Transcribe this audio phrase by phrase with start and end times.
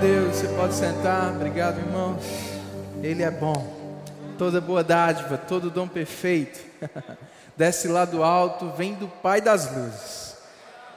[0.00, 1.34] Deus, você pode sentar.
[1.34, 2.22] Obrigado, irmãos.
[3.02, 4.00] Ele é bom.
[4.38, 6.60] Toda boa dádiva, todo dom perfeito.
[7.56, 10.36] Desce lá do alto, vem do Pai das luzes.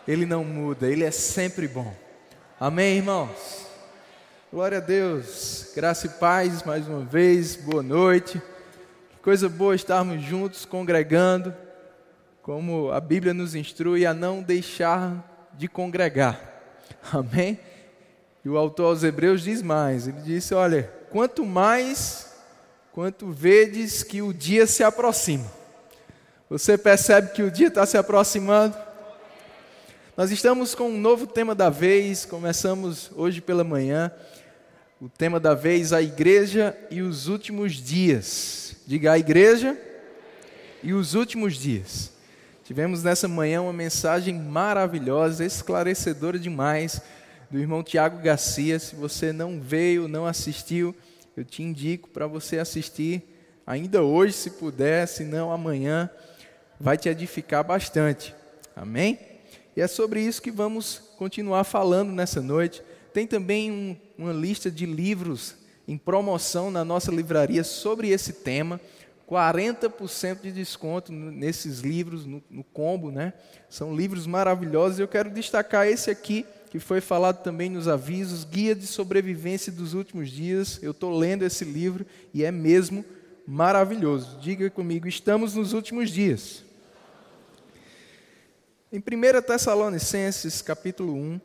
[0.08, 1.92] Ele não muda, ele é sempre bom.
[2.60, 3.66] Amém, irmãos?
[4.54, 5.72] Glória a Deus.
[5.76, 7.56] Graça e paz mais uma vez.
[7.56, 8.40] Boa noite.
[9.10, 11.56] Que coisa boa estarmos juntos congregando,
[12.44, 16.40] como a Bíblia nos instrui a não deixar de congregar.
[17.12, 17.58] Amém?
[18.44, 22.34] E o autor aos Hebreus diz mais: ele disse, olha, quanto mais,
[22.92, 25.46] quanto vedes que o dia se aproxima.
[26.50, 28.76] Você percebe que o dia está se aproximando?
[30.18, 34.12] Nós estamos com um novo tema da vez, começamos hoje pela manhã.
[35.00, 38.76] O tema da vez, a igreja e os últimos dias.
[38.86, 39.76] Diga a igreja
[40.84, 42.12] e os últimos dias.
[42.64, 47.02] Tivemos nessa manhã uma mensagem maravilhosa, esclarecedora demais
[47.52, 48.80] do irmão Tiago Garcia.
[48.80, 50.96] Se você não veio, não assistiu,
[51.36, 53.24] eu te indico para você assistir
[53.68, 56.10] ainda hoje, se puder, se não amanhã,
[56.80, 58.34] vai te edificar bastante.
[58.76, 59.20] Amém?
[59.76, 62.82] E é sobre isso que vamos continuar falando nessa noite.
[63.14, 65.56] Tem também um, uma lista de livros
[65.88, 68.80] em promoção na nossa livraria sobre esse tema.
[69.30, 73.34] 40% de desconto nesses livros, no, no combo, né?
[73.70, 75.00] São livros maravilhosos.
[75.00, 79.94] Eu quero destacar esse aqui, que foi falado também nos avisos, Guia de Sobrevivência dos
[79.94, 80.82] Últimos Dias.
[80.82, 83.04] Eu estou lendo esse livro e é mesmo
[83.46, 84.40] maravilhoso.
[84.40, 86.64] Diga comigo, estamos nos últimos dias.
[88.90, 91.42] Em 1 Tessalonicenses, capítulo 1,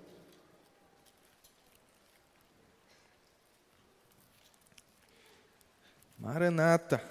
[6.20, 7.02] Maranata,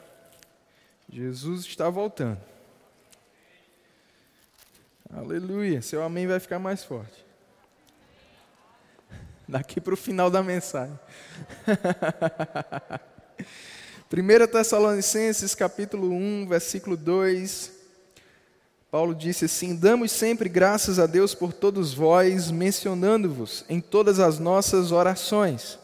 [1.12, 2.40] Jesus está voltando.
[5.14, 7.25] Aleluia, seu amém vai ficar mais forte
[9.48, 10.98] daqui para o final da mensagem.
[14.12, 17.72] 1 Tessalonicenses capítulo 1, versículo 2.
[18.92, 24.40] Paulo disse assim: Damos sempre graças a Deus por todos vós, mencionando-vos em todas as
[24.40, 25.78] nossas orações,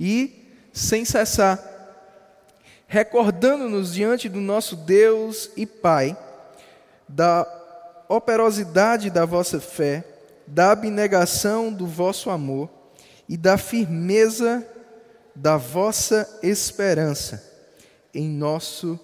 [0.00, 1.62] e sem cessar,
[2.86, 6.16] recordando-nos diante do nosso Deus e Pai,
[7.06, 7.46] da
[8.08, 10.04] operosidade da vossa fé,
[10.46, 12.70] da abnegação do vosso amor,
[13.28, 14.66] e da firmeza
[15.34, 17.44] da vossa esperança
[18.12, 18.98] em nosso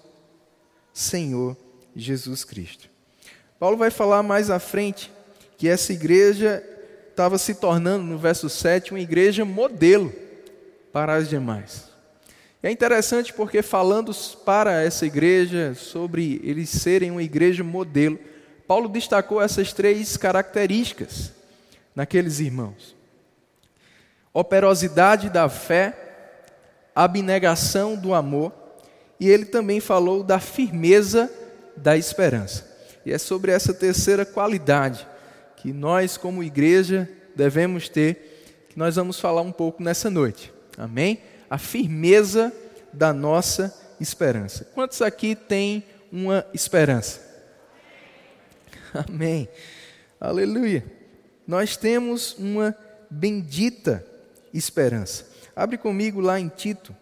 [0.93, 1.55] Senhor
[1.95, 2.89] Jesus Cristo.
[3.59, 5.11] Paulo vai falar mais à frente
[5.57, 6.63] que essa igreja
[7.09, 10.11] estava se tornando, no verso 7, uma igreja modelo
[10.91, 11.89] para as demais.
[12.61, 14.11] É interessante porque, falando
[14.43, 18.19] para essa igreja, sobre eles serem uma igreja modelo,
[18.67, 21.31] Paulo destacou essas três características
[21.95, 22.95] naqueles irmãos
[24.35, 25.97] operosidade da fé,
[26.93, 28.51] abnegação do amor,
[29.17, 31.31] e ele também falou da firmeza
[31.77, 32.69] da esperança.
[33.05, 35.07] E é sobre essa terceira qualidade
[35.55, 40.51] que nós, como igreja, devemos ter, que nós vamos falar um pouco nessa noite.
[40.77, 41.21] Amém?
[41.49, 42.51] A firmeza
[42.91, 44.65] da nossa esperança.
[44.75, 45.81] Quantos aqui têm
[46.11, 47.21] uma esperança?
[49.07, 49.47] Amém.
[50.19, 50.83] Aleluia.
[51.47, 52.75] Nós temos uma
[53.09, 54.05] bendita
[54.57, 55.27] esperança.
[55.55, 56.95] Abre comigo lá em Tito.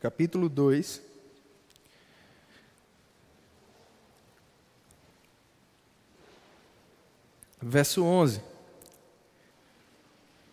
[0.00, 1.02] Capítulo 2.
[7.60, 8.40] Verso 11.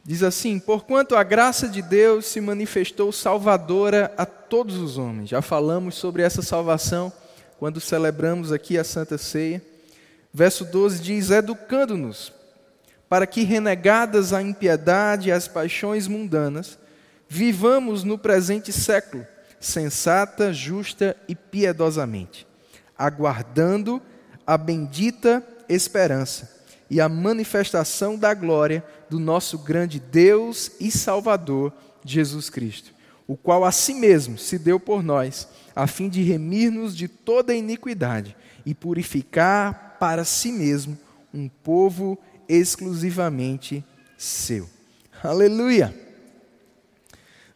[0.03, 5.29] Diz assim: Porquanto a graça de Deus se manifestou salvadora a todos os homens.
[5.29, 7.11] Já falamos sobre essa salvação
[7.59, 9.61] quando celebramos aqui a Santa Ceia.
[10.33, 12.31] Verso 12 diz: Educando-nos,
[13.09, 16.77] para que, renegadas a impiedade e as paixões mundanas,
[17.27, 19.25] vivamos no presente século,
[19.59, 22.45] sensata, justa e piedosamente,
[22.97, 24.01] aguardando
[24.45, 26.57] a bendita esperança
[26.89, 31.73] e a manifestação da glória do nosso grande Deus e Salvador,
[32.05, 32.93] Jesus Cristo,
[33.25, 37.53] o qual a si mesmo se deu por nós a fim de remir-nos de toda
[37.53, 38.35] iniquidade
[38.65, 40.97] e purificar para si mesmo
[41.31, 42.17] um povo
[42.49, 43.85] exclusivamente
[44.17, 44.67] seu.
[45.23, 45.93] Aleluia!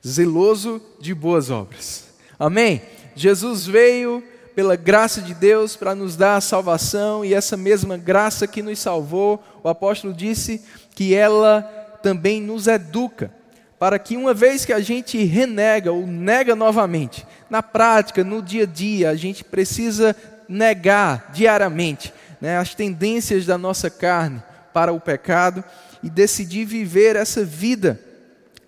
[0.05, 2.09] Zeloso de boas obras.
[2.37, 2.83] Amém?
[3.15, 4.23] Jesus veio
[4.55, 8.77] pela graça de Deus para nos dar a salvação e essa mesma graça que nos
[8.77, 10.63] salvou, o apóstolo disse
[10.93, 11.63] que ela
[12.03, 13.33] também nos educa,
[13.81, 18.61] para que uma vez que a gente renega ou nega novamente, na prática, no dia
[18.61, 20.15] a dia, a gente precisa
[20.47, 24.39] negar diariamente né, as tendências da nossa carne
[24.71, 25.63] para o pecado
[26.03, 27.99] e decidir viver essa vida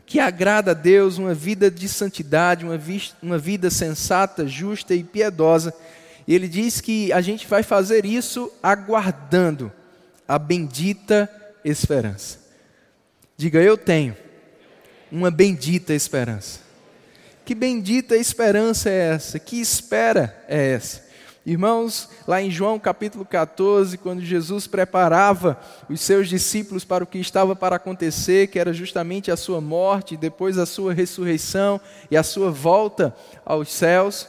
[0.04, 5.04] que agrada a Deus, uma vida de santidade, uma, vi uma vida sensata, justa e
[5.04, 5.76] piedosa.
[6.28, 9.72] E ele diz que a gente vai fazer isso aguardando
[10.28, 11.30] a bendita
[11.64, 12.40] esperança.
[13.38, 14.23] Diga, eu tenho
[15.14, 16.60] uma bendita esperança.
[17.46, 19.38] Que bendita esperança é essa?
[19.38, 21.04] Que espera é essa?
[21.46, 27.20] Irmãos, lá em João capítulo 14, quando Jesus preparava os seus discípulos para o que
[27.20, 32.24] estava para acontecer, que era justamente a sua morte, depois a sua ressurreição e a
[32.24, 34.28] sua volta aos céus,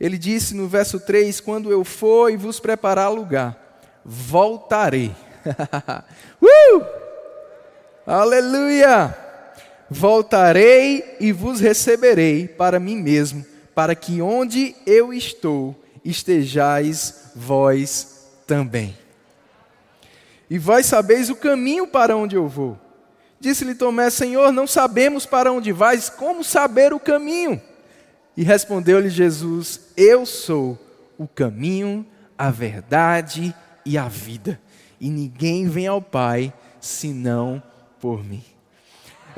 [0.00, 5.14] ele disse no verso 3: Quando eu for e vos preparar lugar, voltarei.
[6.42, 6.84] uh!
[8.06, 9.27] Aleluia!
[9.90, 13.44] Voltarei e vos receberei para mim mesmo,
[13.74, 15.74] para que onde eu estou,
[16.04, 18.96] estejais vós também.
[20.50, 22.78] E vós sabeis o caminho para onde eu vou.
[23.40, 27.60] Disse-lhe Tomé: Senhor, não sabemos para onde vais, como saber o caminho?
[28.36, 30.78] E respondeu-lhe Jesus: Eu sou
[31.16, 32.06] o caminho,
[32.36, 33.54] a verdade
[33.84, 34.60] e a vida.
[35.00, 37.62] E ninguém vem ao Pai senão
[38.00, 38.44] por mim.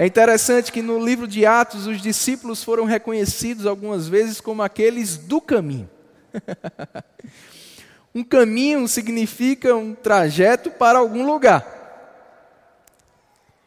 [0.01, 5.19] É interessante que no livro de Atos os discípulos foram reconhecidos algumas vezes como aqueles
[5.19, 5.91] do caminho.
[8.15, 11.67] um caminho significa um trajeto para algum lugar.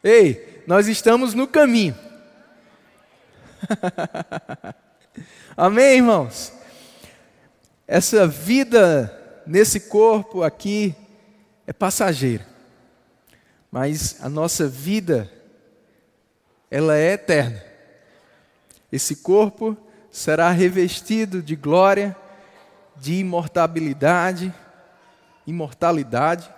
[0.02, 1.96] Ei, nós estamos no caminho.
[5.56, 6.52] Amém, irmãos?
[7.86, 10.96] Essa vida nesse corpo aqui
[11.64, 12.44] é passageira.
[13.70, 15.30] Mas a nossa vida
[16.74, 17.62] ela é eterna.
[18.90, 19.76] Esse corpo
[20.10, 22.16] será revestido de glória
[22.96, 24.52] de imortabilidade,
[25.46, 26.50] imortalidade,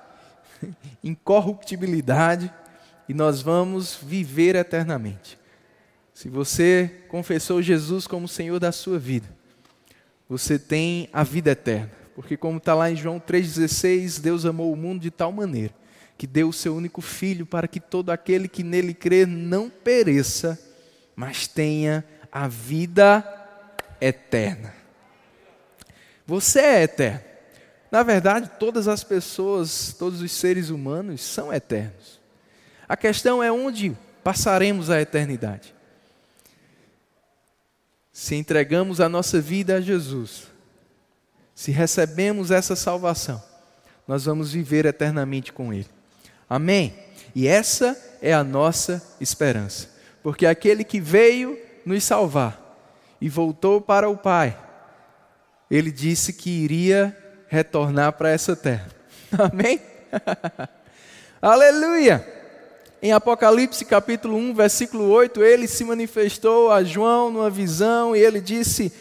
[1.04, 2.50] incorruptibilidade,
[3.06, 5.38] e nós vamos viver eternamente.
[6.14, 9.28] Se você confessou Jesus como Senhor da sua vida,
[10.26, 11.92] você tem a vida eterna.
[12.14, 15.74] Porque, como está lá em João 3,16, Deus amou o mundo de tal maneira
[16.16, 20.58] que deu o seu único filho para que todo aquele que nele crê não pereça,
[21.14, 23.24] mas tenha a vida
[24.00, 24.74] eterna.
[26.26, 27.20] Você é eterno.
[27.90, 32.20] Na verdade, todas as pessoas, todos os seres humanos são eternos.
[32.88, 35.74] A questão é onde passaremos a eternidade.
[38.12, 40.48] Se entregamos a nossa vida a Jesus,
[41.54, 43.42] se recebemos essa salvação,
[44.08, 45.95] nós vamos viver eternamente com Ele.
[46.48, 46.94] Amém?
[47.34, 49.88] E essa é a nossa esperança,
[50.22, 52.60] porque aquele que veio nos salvar
[53.20, 54.56] e voltou para o Pai,
[55.70, 57.16] ele disse que iria
[57.48, 58.88] retornar para essa terra.
[59.36, 59.80] Amém?
[61.42, 62.26] Aleluia!
[63.02, 68.40] Em Apocalipse capítulo 1, versículo 8, ele se manifestou a João numa visão e ele
[68.40, 68.92] disse: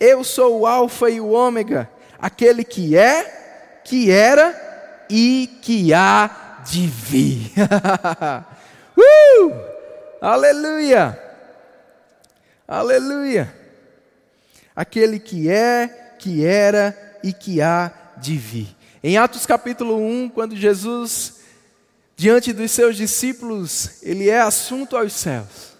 [0.00, 6.43] Eu sou o Alfa e o Ômega, aquele que é, que era e que há
[6.64, 7.52] de vir.
[8.96, 9.52] uh!
[10.20, 11.18] Aleluia!
[12.66, 13.54] Aleluia!
[14.74, 18.74] Aquele que é, que era e que há de vir.
[19.02, 21.40] Em Atos capítulo 1, quando Jesus,
[22.16, 25.74] diante dos seus discípulos, ele é assunto aos céus.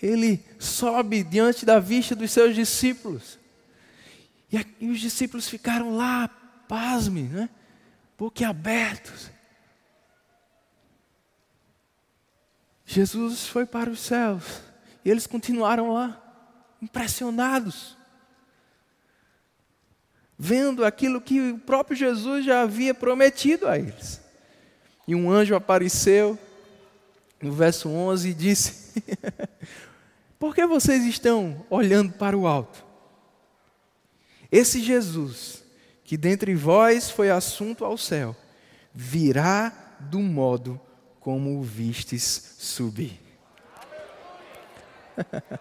[0.00, 3.38] Ele sobe diante da vista dos seus discípulos.
[4.50, 6.28] E, os discípulos ficaram lá,
[6.68, 7.48] pasme, né?
[8.46, 9.30] abertos.
[12.92, 14.60] Jesus foi para os céus
[15.04, 16.20] e eles continuaram lá,
[16.80, 17.96] impressionados
[20.44, 24.20] vendo aquilo que o próprio Jesus já havia prometido a eles.
[25.06, 26.36] E um anjo apareceu
[27.40, 29.04] no verso 11 e disse:
[30.40, 32.84] Por que vocês estão olhando para o alto?
[34.50, 35.62] Esse Jesus,
[36.02, 38.34] que dentre vós foi assunto ao céu,
[38.92, 40.80] virá do modo
[41.22, 43.18] como o vistes subir.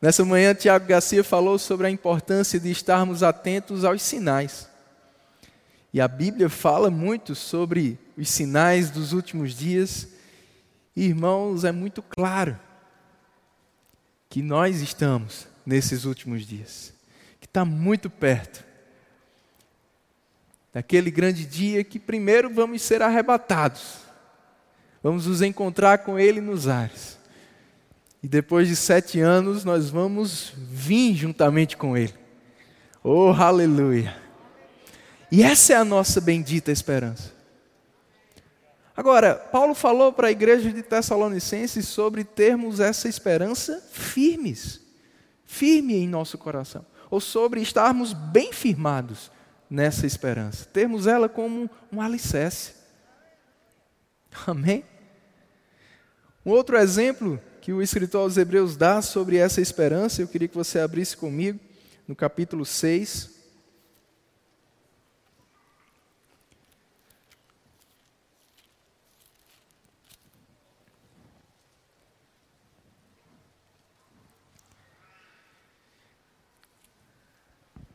[0.00, 4.68] Nessa manhã, Tiago Garcia falou sobre a importância de estarmos atentos aos sinais.
[5.92, 10.08] E a Bíblia fala muito sobre os sinais dos últimos dias.
[10.94, 12.58] Irmãos, é muito claro
[14.28, 16.92] que nós estamos nesses últimos dias,
[17.40, 18.62] que está muito perto
[20.72, 24.03] daquele grande dia que primeiro vamos ser arrebatados,
[25.04, 27.18] vamos nos encontrar com Ele nos ares.
[28.22, 32.14] E depois de sete anos, nós vamos vir juntamente com Ele.
[33.02, 34.16] Oh, aleluia!
[35.30, 37.34] E essa é a nossa bendita esperança.
[38.96, 44.80] Agora, Paulo falou para a igreja de Tessalonicenses sobre termos essa esperança firmes,
[45.44, 49.30] firme em nosso coração, ou sobre estarmos bem firmados
[49.68, 52.72] nessa esperança, termos ela como um alicerce.
[54.46, 54.84] Amém?
[56.46, 60.54] Um outro exemplo que o escritor aos Hebreus dá sobre essa esperança, eu queria que
[60.54, 61.58] você abrisse comigo
[62.06, 63.32] no capítulo 6.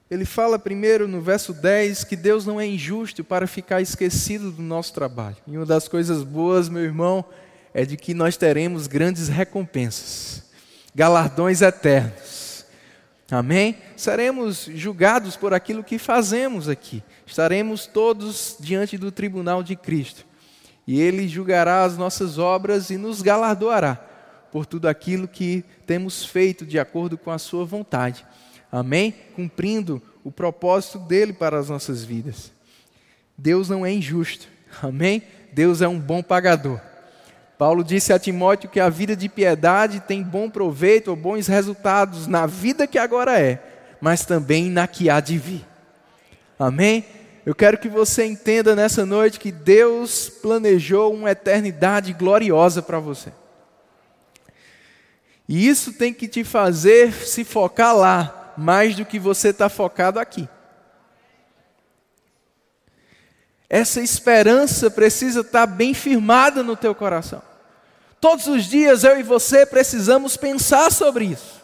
[0.09, 4.63] Ele fala primeiro no verso 10 que Deus não é injusto para ficar esquecido do
[4.63, 5.37] nosso trabalho.
[5.45, 7.23] E uma das coisas boas, meu irmão,
[7.73, 10.43] é de que nós teremos grandes recompensas,
[10.93, 12.65] galardões eternos.
[13.31, 13.77] Amém?
[13.95, 17.03] Seremos julgados por aquilo que fazemos aqui.
[17.27, 20.25] Estaremos todos diante do tribunal de Cristo.
[20.87, 23.95] E Ele julgará as nossas obras e nos galardoará
[24.51, 28.25] por tudo aquilo que temos feito de acordo com a Sua vontade.
[28.71, 29.13] Amém?
[29.35, 32.51] Cumprindo o propósito dele para as nossas vidas.
[33.37, 34.47] Deus não é injusto.
[34.81, 35.21] Amém?
[35.53, 36.81] Deus é um bom pagador.
[37.59, 42.25] Paulo disse a Timóteo que a vida de piedade tem bom proveito ou bons resultados
[42.25, 43.61] na vida que agora é,
[43.99, 45.65] mas também na que há de vir.
[46.57, 47.03] Amém?
[47.45, 53.33] Eu quero que você entenda nessa noite que Deus planejou uma eternidade gloriosa para você.
[55.45, 60.17] E isso tem que te fazer se focar lá, mais do que você está focado
[60.17, 60.47] aqui.
[63.69, 67.48] Essa esperança precisa estar tá bem firmada no teu coração.
[68.19, 71.59] Todos os dias eu e você precisamos pensar sobre isso.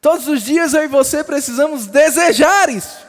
[0.00, 3.06] Todos os dias eu e você precisamos desejar isso.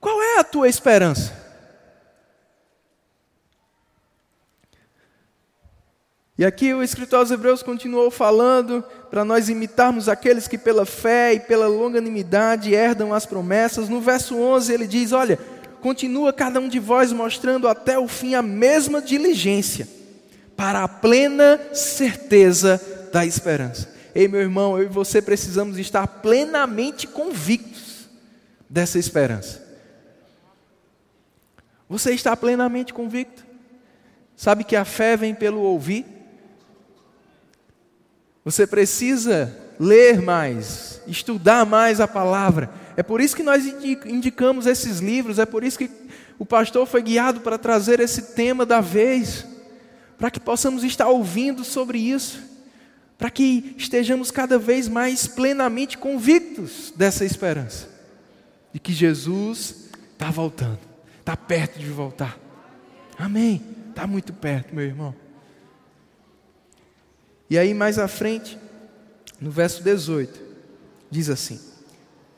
[0.00, 1.38] Qual é a tua esperança?
[6.38, 11.34] E aqui o escritor aos Hebreus continuou falando para nós imitarmos aqueles que pela fé
[11.34, 13.90] e pela longanimidade herdam as promessas.
[13.90, 15.38] No verso 11 ele diz: Olha,
[15.80, 19.88] continua cada um de vós mostrando até o fim a mesma diligência,
[20.56, 22.80] para a plena certeza
[23.12, 23.92] da esperança.
[24.14, 28.08] Ei, meu irmão, eu e você precisamos estar plenamente convictos
[28.68, 29.70] dessa esperança.
[31.88, 33.44] Você está plenamente convicto?
[34.36, 36.06] Sabe que a fé vem pelo ouvir?
[38.44, 42.70] Você precisa ler mais, estudar mais a palavra.
[42.96, 45.90] É por isso que nós indicamos esses livros, é por isso que
[46.38, 49.46] o pastor foi guiado para trazer esse tema da vez,
[50.18, 52.42] para que possamos estar ouvindo sobre isso,
[53.18, 57.88] para que estejamos cada vez mais plenamente convictos dessa esperança,
[58.72, 60.78] de que Jesus está voltando,
[61.18, 62.38] está perto de voltar.
[63.18, 63.62] Amém.
[63.90, 65.14] Está muito perto, meu irmão.
[67.50, 68.56] E aí, mais à frente,
[69.38, 70.40] no verso 18,
[71.10, 71.60] diz assim: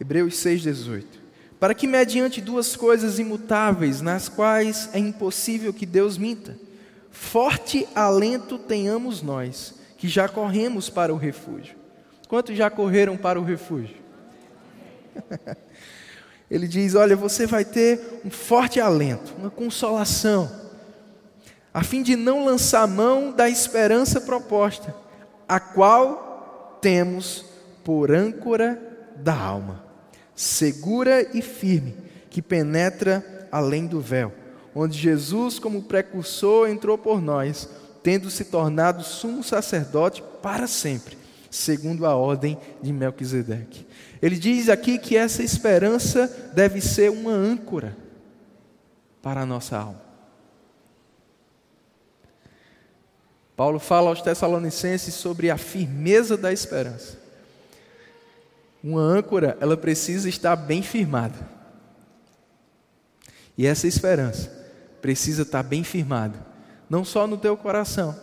[0.00, 1.04] Hebreus 6,18:
[1.60, 6.58] Para que, mediante duas coisas imutáveis, nas quais é impossível que Deus minta,
[7.10, 11.76] forte alento tenhamos nós, que já corremos para o refúgio.
[12.28, 13.96] Quantos já correram para o refúgio?
[16.50, 20.50] Ele diz: Olha, você vai ter um forte alento, uma consolação,
[21.72, 24.94] a fim de não lançar mão da esperança proposta
[25.48, 27.51] a qual temos
[27.84, 28.80] por âncora
[29.16, 29.84] da alma,
[30.34, 31.96] segura e firme,
[32.30, 34.32] que penetra além do véu,
[34.74, 37.68] onde Jesus, como precursor, entrou por nós,
[38.02, 41.16] tendo se tornado sumo sacerdote para sempre,
[41.50, 43.86] segundo a ordem de Melquisedeque.
[44.20, 47.96] Ele diz aqui que essa esperança deve ser uma âncora
[49.20, 50.02] para a nossa alma.
[53.54, 57.21] Paulo fala aos Tessalonicenses sobre a firmeza da esperança.
[58.82, 61.38] Uma âncora, ela precisa estar bem firmada.
[63.56, 64.50] E essa esperança
[65.00, 66.44] precisa estar bem firmada,
[66.88, 68.18] não só no teu coração,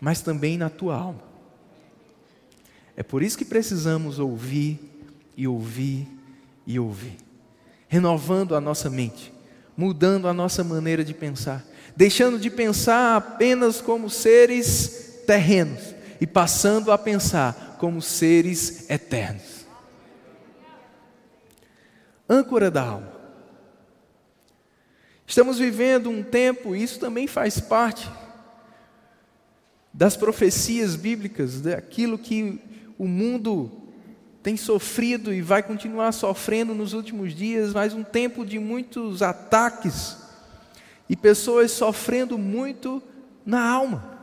[0.00, 1.22] mas também na tua alma.
[2.96, 4.78] É por isso que precisamos ouvir
[5.36, 6.08] e ouvir
[6.66, 7.16] e ouvir,
[7.88, 9.32] renovando a nossa mente,
[9.76, 11.64] mudando a nossa maneira de pensar
[11.96, 19.66] deixando de pensar apenas como seres terrenos e passando a pensar como seres eternos.
[22.28, 23.12] Âncora da alma.
[25.26, 28.10] Estamos vivendo um tempo, e isso também faz parte
[29.92, 32.60] das profecias bíblicas, daquilo que
[32.98, 33.70] o mundo
[34.42, 40.18] tem sofrido e vai continuar sofrendo nos últimos dias, mais um tempo de muitos ataques
[41.08, 43.02] e pessoas sofrendo muito
[43.46, 44.13] na alma,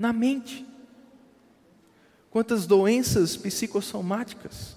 [0.00, 0.66] na mente.
[2.30, 4.74] Quantas doenças psicossomáticas.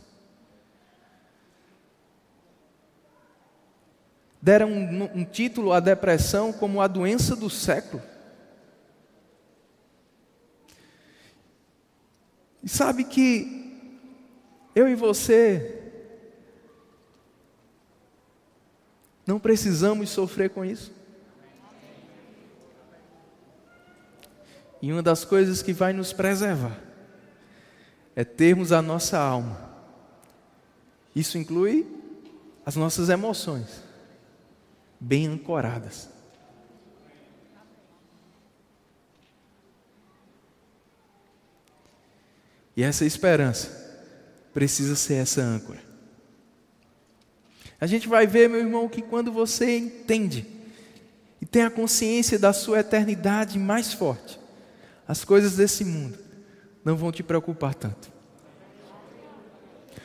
[4.42, 8.04] Deram um, um título à depressão como a doença do século.
[12.62, 13.80] E sabe que
[14.76, 15.80] eu e você
[19.26, 21.03] não precisamos sofrer com isso.
[24.84, 26.78] E uma das coisas que vai nos preservar
[28.14, 29.72] é termos a nossa alma.
[31.16, 31.88] Isso inclui
[32.66, 33.82] as nossas emoções
[35.00, 36.10] bem ancoradas.
[42.76, 43.70] E essa esperança
[44.54, 45.80] precisa ser essa âncora.
[47.80, 50.46] A gente vai ver, meu irmão, que quando você entende
[51.42, 54.43] e tem a consciência da sua eternidade mais forte,
[55.08, 56.18] as coisas desse mundo
[56.84, 58.12] não vão te preocupar tanto.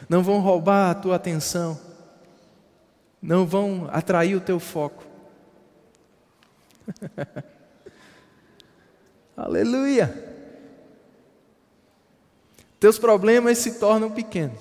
[0.09, 1.79] Não vão roubar a tua atenção.
[3.21, 5.05] Não vão atrair o teu foco.
[9.37, 10.29] Aleluia!
[12.81, 14.59] teus problemas se tornam pequenos.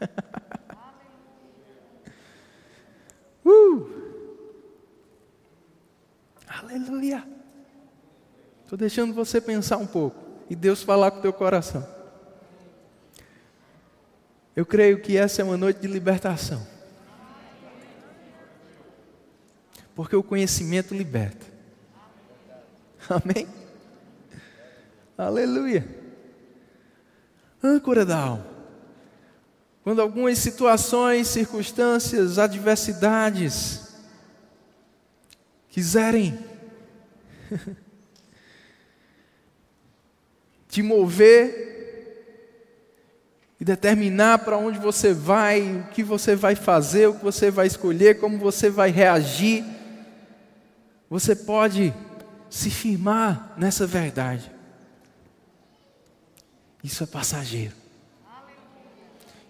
[3.44, 4.00] uh!
[6.70, 7.26] Aleluia!
[8.62, 11.84] Estou deixando você pensar um pouco e Deus falar com o teu coração.
[14.54, 16.64] Eu creio que essa é uma noite de libertação.
[19.96, 21.44] Porque o conhecimento liberta.
[23.10, 23.48] Amém?
[25.18, 25.84] Aleluia.
[27.64, 28.46] Âncora da alma.
[29.82, 33.92] Quando algumas situações, circunstâncias, adversidades
[35.68, 36.49] quiserem
[40.68, 41.70] te mover
[43.60, 47.66] e determinar para onde você vai, o que você vai fazer, o que você vai
[47.66, 49.64] escolher, como você vai reagir,
[51.10, 51.92] você pode
[52.48, 54.50] se firmar nessa verdade.
[56.82, 57.74] Isso é passageiro.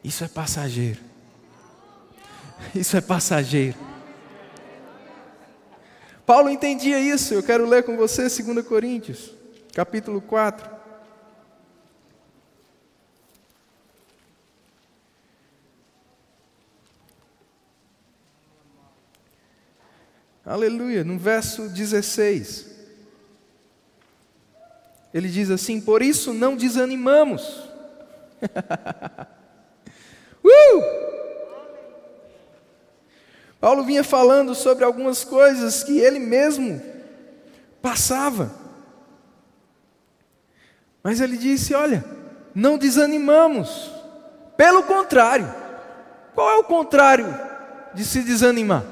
[0.02, 1.00] Isso é passageiro.
[2.74, 3.89] Isso é passageiro.
[6.30, 7.34] Paulo entendia isso.
[7.34, 9.32] Eu quero ler com você 2 Coríntios,
[9.74, 10.70] capítulo 4.
[20.46, 22.66] Aleluia, no verso 16.
[25.12, 27.42] Ele diz assim: Por isso não desanimamos.
[30.44, 31.10] uh!
[33.60, 36.80] Paulo vinha falando sobre algumas coisas que ele mesmo
[37.82, 38.50] passava.
[41.02, 42.02] Mas ele disse: Olha,
[42.54, 43.90] não desanimamos.
[44.56, 45.60] Pelo contrário.
[46.34, 47.26] Qual é o contrário
[47.92, 48.84] de se desanimar?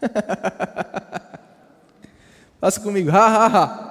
[2.60, 3.88] Faça comigo, ha, ha, ha.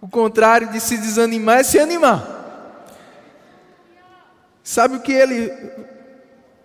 [0.00, 2.36] O contrário de se desanimar é se animar.
[4.62, 5.50] Sabe o que ele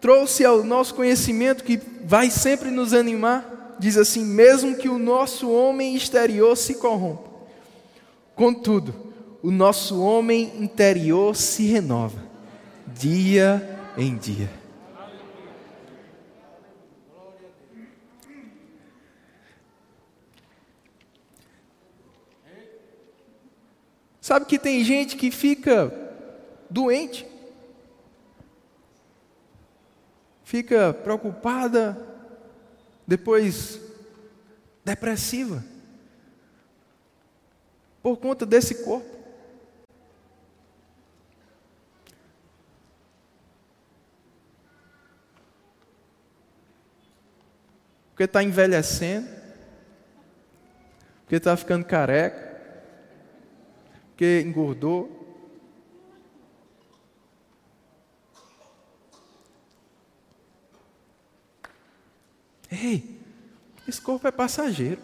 [0.01, 3.75] trouxe ao nosso conhecimento que vai sempre nos animar?
[3.79, 7.29] Diz assim: mesmo que o nosso homem exterior se corrompa,
[8.35, 12.21] contudo, o nosso homem interior se renova,
[12.87, 14.49] dia em dia.
[24.19, 25.91] Sabe que tem gente que fica
[26.69, 27.25] doente,
[30.51, 31.97] fica preocupada,
[33.07, 33.79] depois
[34.83, 35.63] depressiva,
[38.03, 39.07] por conta desse corpo.
[48.09, 49.29] Porque está envelhecendo,
[51.21, 52.59] porque está ficando careca,
[54.09, 55.20] porque engordou.
[62.71, 63.03] Ei,
[63.87, 64.99] esse corpo é passageiro.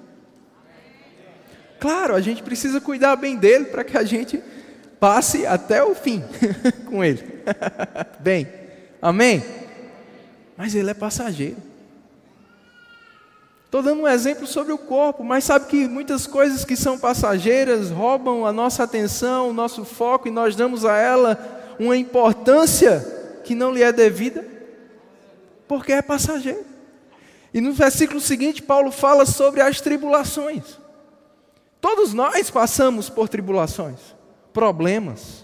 [1.80, 4.42] Claro, a gente precisa cuidar bem dele para que a gente
[5.00, 6.24] passe até o fim
[6.88, 7.24] com ele.
[8.20, 8.48] bem,
[9.02, 9.44] amém?
[10.56, 11.58] Mas ele é passageiro.
[13.66, 17.92] Estou dando um exemplo sobre o corpo, mas sabe que muitas coisas que são passageiras
[17.92, 23.06] roubam a nossa atenção, o nosso foco e nós damos a ela uma importância
[23.44, 24.46] que não lhe é devida,
[25.68, 26.77] porque é passageiro.
[27.58, 30.78] E no versículo seguinte, Paulo fala sobre as tribulações.
[31.82, 34.00] Todos nós passamos por tribulações,
[34.54, 35.43] problemas,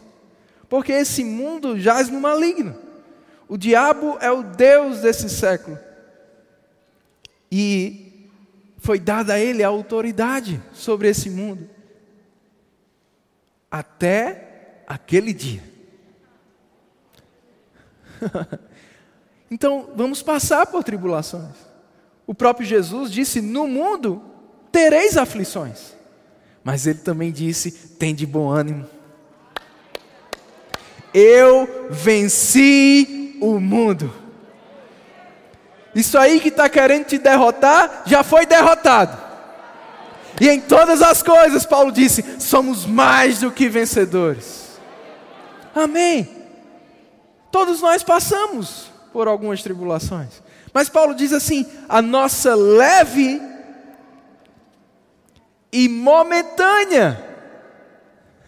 [0.70, 2.78] porque esse mundo jaz no maligno.
[3.48, 5.76] O diabo é o Deus desse século.
[7.52, 8.30] E
[8.78, 11.68] foi dada a ele a autoridade sobre esse mundo.
[13.72, 15.64] Até aquele dia.
[19.50, 21.73] então, vamos passar por tribulações.
[22.26, 24.22] O próprio Jesus disse: No mundo
[24.72, 25.94] tereis aflições.
[26.64, 28.88] Mas ele também disse: Tem de bom ânimo.
[31.14, 34.14] Eu venci o mundo.
[35.94, 39.22] Isso aí que está querendo te derrotar, já foi derrotado.
[40.42, 44.80] E em todas as coisas, Paulo disse: somos mais do que vencedores.
[45.76, 46.30] Amém.
[47.52, 50.42] Todos nós passamos por algumas tribulações.
[50.74, 53.42] Mas Paulo diz assim: a nossa leve
[55.72, 57.24] e momentânea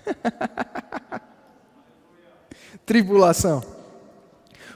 [2.85, 3.63] tribulação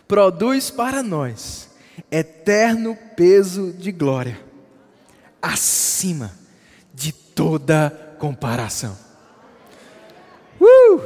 [0.08, 1.70] produz para nós
[2.12, 4.40] eterno peso de glória,
[5.42, 6.32] acima
[6.94, 8.98] de toda comparação.
[10.60, 11.00] Uh!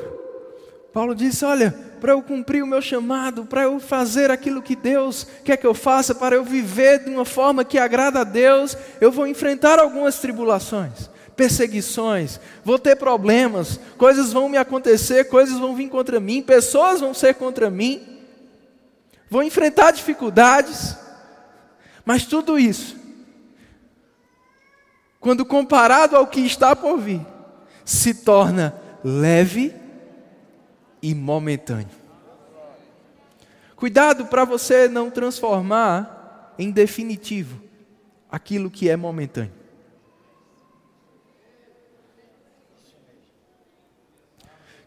[0.93, 5.25] Paulo disse: Olha, para eu cumprir o meu chamado, para eu fazer aquilo que Deus
[5.45, 9.09] quer que eu faça, para eu viver de uma forma que agrada a Deus, eu
[9.09, 15.87] vou enfrentar algumas tribulações, perseguições, vou ter problemas, coisas vão me acontecer, coisas vão vir
[15.87, 18.01] contra mim, pessoas vão ser contra mim
[19.29, 20.97] vou enfrentar dificuldades,
[22.03, 22.97] mas tudo isso,
[25.21, 27.25] quando comparado ao que está por vir,
[27.85, 29.82] se torna leve
[31.03, 32.01] e momentâneo.
[33.75, 37.61] Cuidado para você não transformar em definitivo
[38.31, 39.51] aquilo que é momentâneo.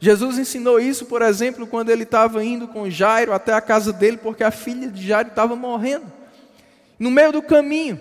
[0.00, 4.16] Jesus ensinou isso, por exemplo, quando ele estava indo com Jairo até a casa dele,
[4.16, 6.10] porque a filha de Jairo estava morrendo.
[6.98, 8.00] No meio do caminho,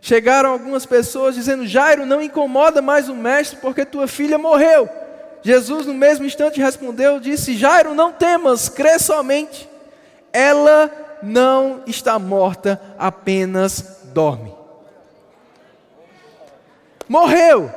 [0.00, 4.88] chegaram algumas pessoas dizendo: Jairo, não incomoda mais o mestre, porque tua filha morreu.
[5.42, 9.68] Jesus, no mesmo instante, respondeu: disse: Jairo, não temas, crê somente.
[10.32, 10.90] Ela
[11.22, 14.54] não está morta, apenas dorme.
[17.08, 17.72] Morreu,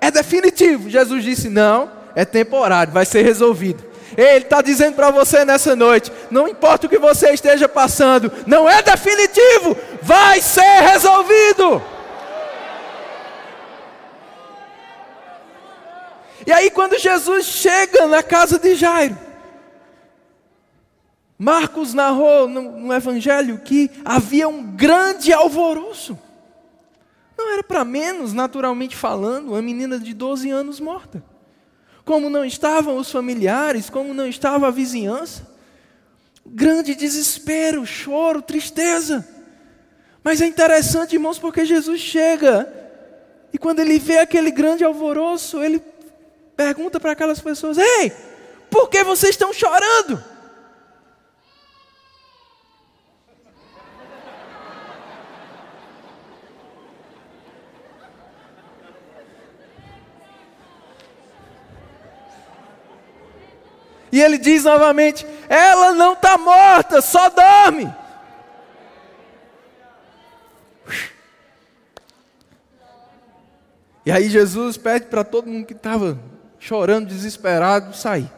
[0.00, 0.88] é definitivo.
[0.88, 3.92] Jesus disse: Não é temporário, vai ser resolvido.
[4.16, 8.68] Ele está dizendo para você nessa noite: não importa o que você esteja passando, não
[8.68, 11.82] é definitivo, vai ser resolvido.
[16.46, 19.18] E aí, quando Jesus chega na casa de Jairo,
[21.38, 26.18] Marcos narrou no, no Evangelho que havia um grande alvoroço.
[27.36, 31.22] Não era para menos, naturalmente falando, uma menina de 12 anos morta
[32.04, 35.46] como não estavam os familiares, como não estava a vizinhança.
[36.44, 39.26] Grande desespero, choro, tristeza.
[40.24, 42.72] Mas é interessante, irmãos, porque Jesus chega
[43.52, 45.80] e quando ele vê aquele grande alvoroço, ele
[46.62, 48.12] pergunta para aquelas pessoas: Ei,
[48.70, 50.22] por que vocês estão chorando?
[64.12, 67.92] E ele diz novamente: Ela não está morta, só dorme.
[74.04, 76.18] E aí Jesus pede para todo mundo que estava
[76.62, 78.30] chorando, desesperado, sair.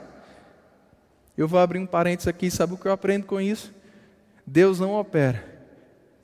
[1.36, 3.70] Eu vou abrir um parênteses aqui, sabe o que eu aprendo com isso?
[4.46, 5.44] Deus não opera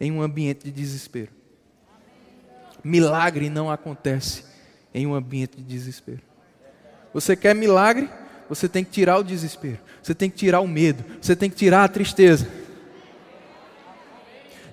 [0.00, 1.30] em um ambiente de desespero.
[2.82, 4.44] Milagre não acontece
[4.94, 6.22] em um ambiente de desespero.
[7.12, 8.08] Você quer milagre?
[8.48, 11.54] você tem que tirar o desespero, você tem que tirar o medo, você tem que
[11.54, 12.48] tirar a tristeza.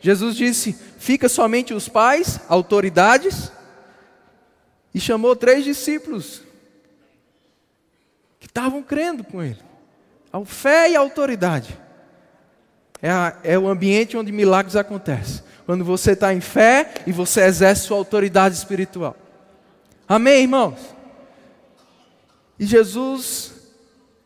[0.02, 3.52] Jesus disse: fica somente os pais, autoridades,
[4.96, 6.47] e chamou três discípulos
[8.58, 9.60] estavam crendo com ele.
[10.34, 11.78] A fé e a autoridade.
[13.00, 15.44] É, a, é o ambiente onde milagres acontecem.
[15.66, 19.16] Quando você está em fé e você exerce sua autoridade espiritual.
[20.08, 20.80] Amém, irmãos?
[22.58, 23.54] E Jesus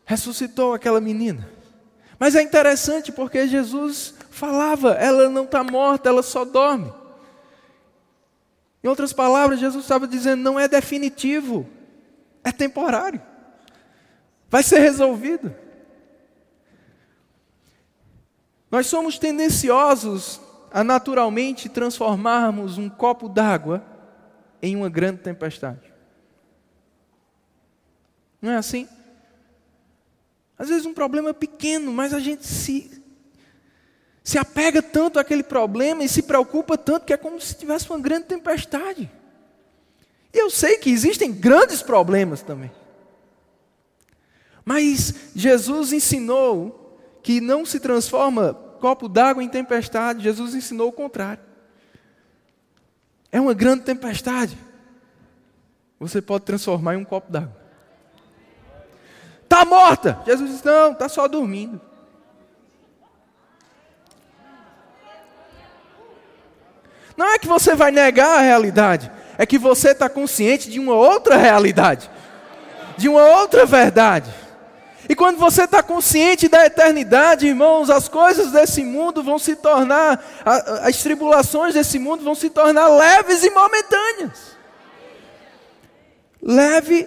[0.06, 1.50] ressuscitou aquela menina.
[2.18, 6.92] Mas é interessante porque Jesus falava, ela não está morta, ela só dorme.
[8.82, 11.68] Em outras palavras, Jesus estava dizendo: não é definitivo,
[12.42, 13.20] é temporário,
[14.52, 15.54] vai ser resolvido.
[18.70, 23.82] Nós somos tendenciosos a naturalmente transformarmos um copo d'água
[24.60, 25.90] em uma grande tempestade.
[28.42, 28.86] Não é assim?
[30.58, 33.02] Às vezes um problema pequeno, mas a gente se,
[34.22, 37.98] se apega tanto àquele problema e se preocupa tanto que é como se tivesse uma
[37.98, 39.10] grande tempestade.
[40.30, 42.70] E eu sei que existem grandes problemas também.
[44.64, 50.24] Mas Jesus ensinou que não se transforma copo d'água em tempestade.
[50.24, 51.42] Jesus ensinou o contrário.
[53.30, 54.58] É uma grande tempestade.
[56.00, 57.56] Você pode transformar em um copo d'água.
[59.44, 60.20] Está morta.
[60.26, 61.80] Jesus disse: Não, está só dormindo.
[67.16, 70.94] Não é que você vai negar a realidade, é que você está consciente de uma
[70.94, 72.10] outra realidade,
[72.96, 74.32] de uma outra verdade.
[75.12, 80.24] E quando você está consciente da eternidade, irmãos, as coisas desse mundo vão se tornar,
[80.82, 84.56] as tribulações desse mundo vão se tornar leves e momentâneas.
[86.40, 87.06] Leve,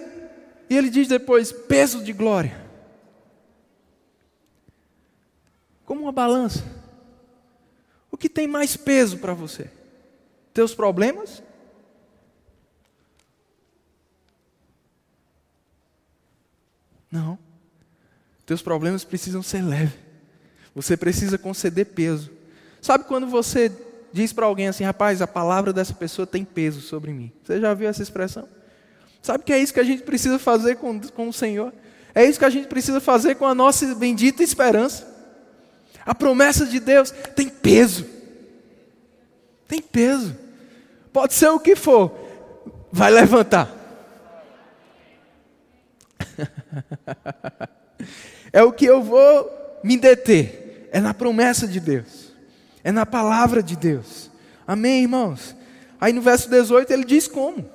[0.70, 2.64] e ele diz depois, peso de glória.
[5.84, 6.62] Como uma balança.
[8.08, 9.68] O que tem mais peso para você?
[10.54, 11.42] Teus problemas?
[17.10, 17.45] Não.
[18.46, 19.98] Teus problemas precisam ser leves.
[20.74, 22.30] Você precisa conceder peso.
[22.80, 23.72] Sabe quando você
[24.12, 27.32] diz para alguém assim, rapaz, a palavra dessa pessoa tem peso sobre mim?
[27.42, 28.48] Você já viu essa expressão?
[29.20, 31.72] Sabe que é isso que a gente precisa fazer com, com o Senhor?
[32.14, 35.14] É isso que a gente precisa fazer com a nossa bendita esperança.
[36.04, 38.06] A promessa de Deus tem peso.
[39.66, 40.36] Tem peso.
[41.12, 42.16] Pode ser o que for,
[42.92, 43.74] vai levantar.
[48.56, 50.88] é o que eu vou me deter.
[50.90, 52.32] É na promessa de Deus.
[52.82, 54.30] É na palavra de Deus.
[54.66, 55.54] Amém, irmãos?
[56.00, 57.68] Aí no verso 18 ele diz como?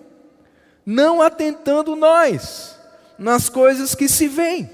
[0.84, 2.76] Não atentando nós
[3.16, 4.72] nas coisas que se veem,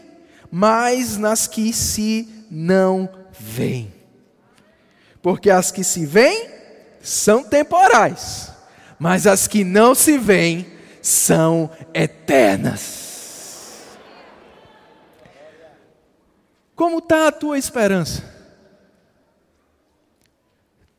[0.49, 3.93] mas nas que se não veem.
[5.21, 6.49] Porque as que se veem
[7.01, 8.53] são temporais,
[8.97, 10.67] mas as que não se veem
[11.01, 13.06] são eternas.
[16.77, 18.23] Como está a tua esperança?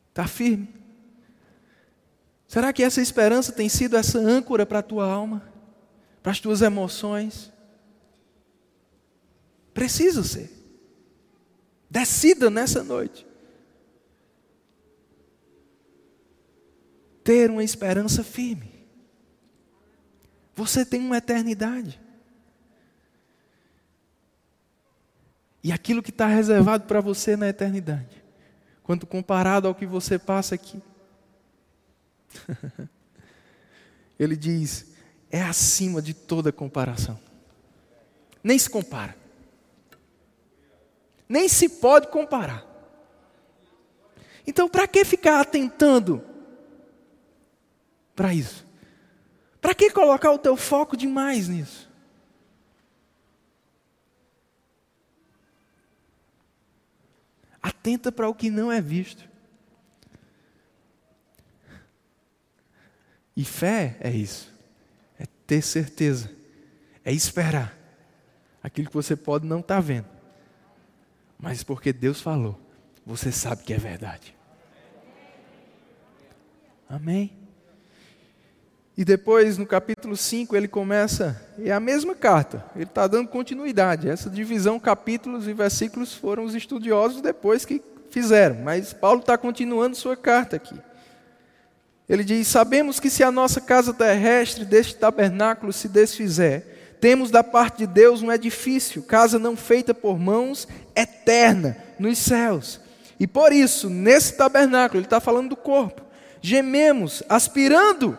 [0.09, 0.75] Está firme?
[2.49, 5.41] Será que essa esperança tem sido essa âncora para a tua alma?
[6.21, 7.53] Para as tuas emoções?
[9.73, 10.51] Precisa ser.
[11.89, 13.25] Decida nessa noite.
[17.23, 18.85] Ter uma esperança firme.
[20.57, 22.01] Você tem uma eternidade.
[25.63, 28.23] E aquilo que está reservado para você na eternidade,
[28.83, 30.81] quando comparado ao que você passa aqui,
[34.19, 34.87] ele diz:
[35.31, 37.19] é acima de toda comparação.
[38.43, 39.17] Nem se compara.
[41.29, 42.65] Nem se pode comparar.
[44.47, 46.25] Então, para que ficar atentando
[48.17, 48.67] para isso?
[49.61, 51.88] Para que colocar o teu foco demais nisso?
[57.89, 59.27] Atenta para o que não é visto.
[63.35, 64.53] E fé é isso.
[65.19, 66.31] É ter certeza.
[67.03, 67.75] É esperar.
[68.63, 70.07] Aquilo que você pode não estar tá vendo.
[71.39, 72.61] Mas porque Deus falou,
[73.07, 74.37] você sabe que é verdade.
[76.91, 77.38] Amém?
[78.99, 84.09] E depois, no capítulo 5, ele começa, é a mesma carta, ele está dando continuidade.
[84.09, 87.81] Essa divisão, capítulos e versículos, foram os estudiosos depois que
[88.11, 90.75] fizeram, mas Paulo está continuando sua carta aqui.
[92.09, 97.45] Ele diz: Sabemos que se a nossa casa terrestre deste tabernáculo se desfizer, temos da
[97.45, 102.81] parte de Deus um edifício, casa não feita por mãos, eterna, nos céus.
[103.21, 106.03] E por isso, nesse tabernáculo, ele está falando do corpo,
[106.43, 108.19] gememos, aspirando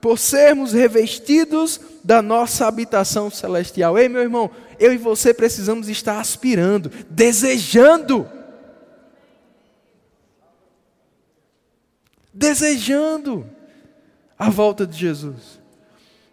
[0.00, 3.98] por sermos revestidos da nossa habitação celestial.
[3.98, 8.28] Ei, meu irmão, eu e você precisamos estar aspirando, desejando.
[12.32, 13.48] Desejando
[14.38, 15.58] a volta de Jesus.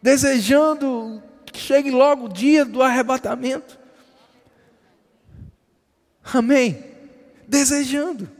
[0.01, 3.79] Desejando que chegue logo o dia do arrebatamento.
[6.23, 6.83] Amém.
[7.47, 8.34] Desejando.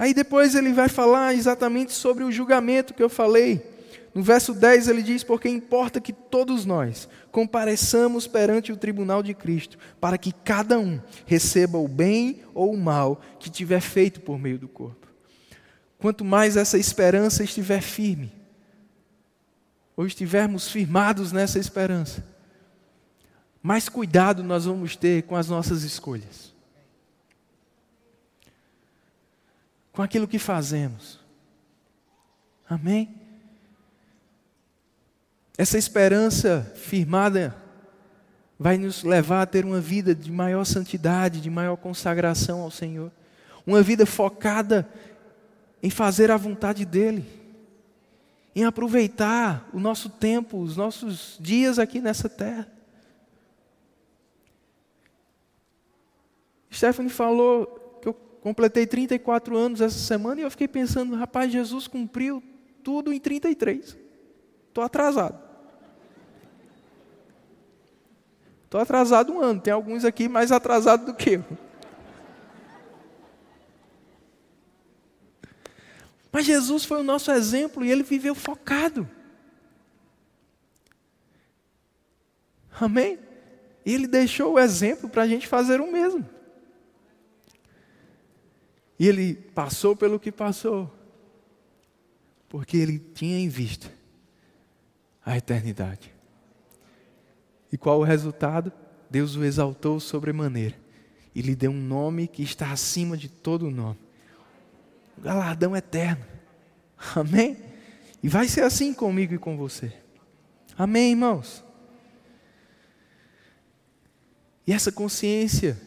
[0.00, 3.62] Aí depois ele vai falar exatamente sobre o julgamento que eu falei.
[4.14, 9.34] No verso 10 ele diz: Porque importa que todos nós compareçamos perante o tribunal de
[9.34, 14.38] Cristo, para que cada um receba o bem ou o mal que tiver feito por
[14.38, 15.06] meio do corpo.
[15.98, 18.32] Quanto mais essa esperança estiver firme,
[19.94, 22.26] ou estivermos firmados nessa esperança,
[23.62, 26.54] mais cuidado nós vamos ter com as nossas escolhas,
[30.00, 31.20] com aquilo que fazemos.
[32.66, 33.20] Amém?
[35.58, 37.54] Essa esperança firmada
[38.58, 43.12] vai nos levar a ter uma vida de maior santidade, de maior consagração ao Senhor,
[43.66, 44.88] uma vida focada
[45.82, 47.28] em fazer a vontade dEle,
[48.56, 52.66] em aproveitar o nosso tempo, os nossos dias aqui nessa terra.
[56.72, 57.79] Stephanie falou
[58.40, 62.42] completei 34 anos essa semana e eu fiquei pensando, rapaz, Jesus cumpriu
[62.82, 63.96] tudo em 33.
[64.68, 65.38] Estou atrasado.
[68.64, 71.44] Estou atrasado um ano, tem alguns aqui mais atrasados do que eu.
[76.32, 79.08] Mas Jesus foi o nosso exemplo e ele viveu focado.
[82.80, 83.18] Amém?
[83.84, 86.24] E ele deixou o exemplo para a gente fazer o mesmo.
[89.00, 90.94] E ele passou pelo que passou,
[92.50, 93.90] porque ele tinha em vista
[95.24, 96.12] a eternidade.
[97.72, 98.70] E qual o resultado?
[99.08, 100.76] Deus o exaltou sobremaneira
[101.34, 103.98] e lhe deu um nome que está acima de todo nome.
[105.16, 106.26] O galardão eterno.
[107.16, 107.56] Amém?
[108.22, 109.94] E vai ser assim comigo e com você.
[110.76, 111.64] Amém, irmãos?
[114.66, 115.80] E essa consciência,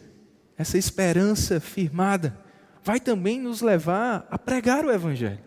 [0.58, 2.43] essa esperança firmada,
[2.84, 5.40] vai também nos levar a pregar o Evangelho.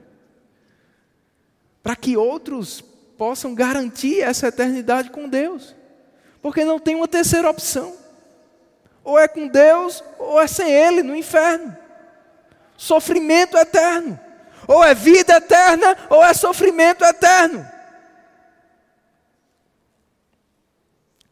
[1.82, 2.80] Para que outros
[3.16, 5.76] possam garantir essa eternidade com Deus.
[6.40, 7.94] Porque não tem uma terceira opção.
[9.04, 11.76] Ou é com Deus, ou é sem Ele, no inferno.
[12.76, 14.18] Sofrimento eterno.
[14.66, 17.64] Ou é vida eterna, ou é sofrimento eterno.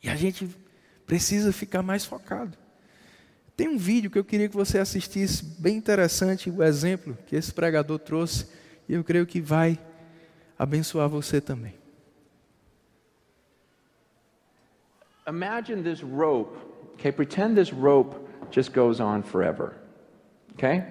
[0.02, 0.54] E a gente
[1.06, 2.63] precisa ficar mais focado.
[3.56, 7.52] Tem um vídeo que eu queria que você assistisse, bem interessante, o exemplo que esse
[7.52, 8.46] pregador trouxe,
[8.88, 9.78] e eu creio que vai
[10.58, 11.74] abençoar você também.
[15.26, 16.58] Imagine this rope,
[16.94, 17.12] okay?
[17.12, 18.16] Pretend this rope
[18.50, 19.74] just goes on forever,
[20.54, 20.84] okay?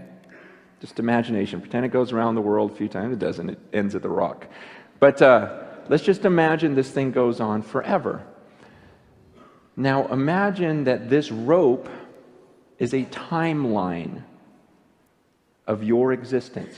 [0.81, 1.59] Just imagination.
[1.59, 3.13] Pretend it goes around the world a few times.
[3.13, 4.47] It doesn't, it ends at the rock.
[4.99, 5.49] But uh,
[5.87, 8.23] let's just imagine this thing goes on forever.
[9.75, 11.89] Now imagine that this rope
[12.83, 14.21] is a timeline
[15.65, 16.75] of your existence.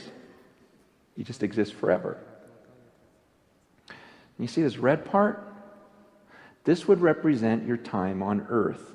[1.16, 2.16] You just exist forever.
[4.38, 5.42] You see this red part?
[6.62, 8.92] This would represent your time on earth.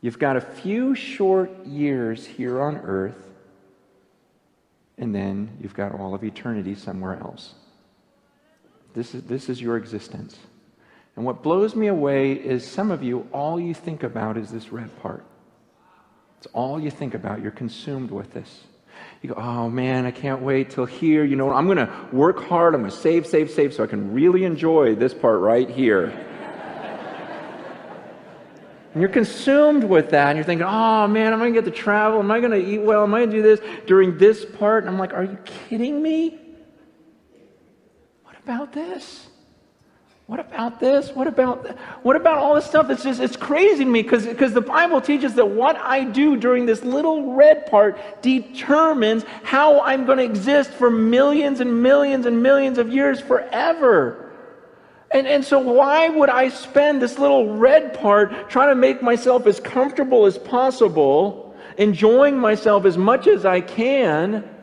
[0.00, 3.32] You've got a few short years here on earth,
[4.96, 7.52] and then you've got all of eternity somewhere else.
[8.94, 10.38] This is, this is your existence.
[11.16, 14.72] And what blows me away is some of you, all you think about is this
[14.72, 15.24] red part.
[16.38, 17.40] It's all you think about.
[17.40, 18.64] You're consumed with this.
[19.22, 21.24] You go, oh man, I can't wait till here.
[21.24, 22.74] You know, I'm going to work hard.
[22.74, 26.06] I'm going to save, save, save so I can really enjoy this part right here.
[28.92, 30.28] and you're consumed with that.
[30.28, 32.18] And you're thinking, oh man, am I going to get to travel?
[32.18, 33.04] Am I going to eat well?
[33.04, 34.84] Am I going to do this during this part?
[34.84, 36.38] And I'm like, are you kidding me?
[38.24, 39.28] What about this?
[40.26, 41.10] What about this?
[41.10, 41.66] What about
[42.02, 42.88] what about all this stuff?
[42.88, 46.36] It's just it's crazy to me because because the Bible teaches that what I do
[46.36, 52.24] during this little red part determines how I'm going to exist for millions and millions
[52.24, 54.32] and millions of years forever.
[55.10, 59.46] And, and so, why would I spend this little red part trying to make myself
[59.46, 64.53] as comfortable as possible, enjoying myself as much as I can?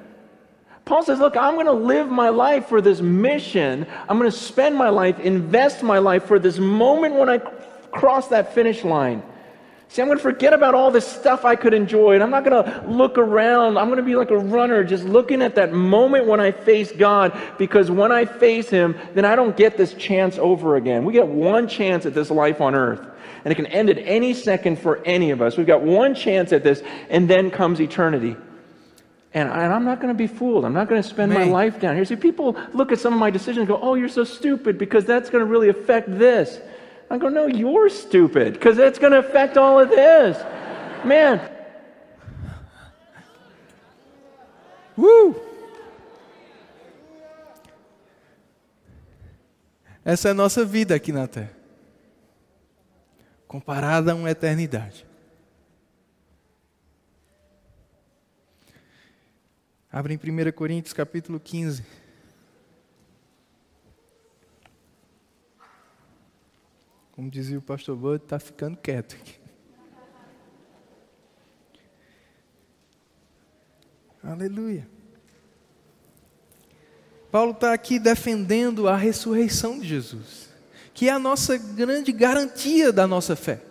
[0.91, 3.87] Paul says, Look, I'm going to live my life for this mission.
[4.09, 8.27] I'm going to spend my life, invest my life for this moment when I cross
[8.27, 9.23] that finish line.
[9.87, 12.43] See, I'm going to forget about all this stuff I could enjoy, and I'm not
[12.43, 13.77] going to look around.
[13.77, 16.91] I'm going to be like a runner, just looking at that moment when I face
[16.91, 21.05] God, because when I face Him, then I don't get this chance over again.
[21.05, 22.99] We get one chance at this life on earth,
[23.45, 25.55] and it can end at any second for any of us.
[25.55, 28.35] We've got one chance at this, and then comes eternity.
[29.33, 30.65] And, and I'm not going to be fooled.
[30.65, 32.03] I'm not going to spend my life down here.
[32.03, 35.05] See, people look at some of my decisions and go, oh, you're so stupid because
[35.05, 36.59] that's going to really affect this.
[37.09, 40.37] I go, no, you're stupid because that's going to affect all of this.
[41.05, 41.39] Man.
[44.97, 45.33] Uh!
[50.03, 51.51] Essa é a nossa vida aqui na terra.
[53.47, 55.05] Comparada a uma eternidade.
[59.93, 61.83] Abre em 1 Coríntios capítulo 15.
[67.11, 69.35] Como dizia o pastor Bud, está ficando quieto aqui.
[74.23, 74.87] Aleluia.
[77.29, 80.49] Paulo está aqui defendendo a ressurreição de Jesus,
[80.93, 83.61] que é a nossa grande garantia da nossa fé.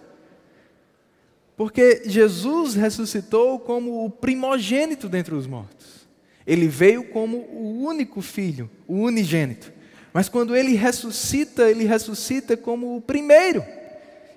[1.57, 6.00] Porque Jesus ressuscitou como o primogênito dentre os mortos.
[6.47, 9.73] Ele veio como o único filho, o unigênito.
[10.13, 13.65] Mas quando ele ressuscita, ele ressuscita como o primeiro.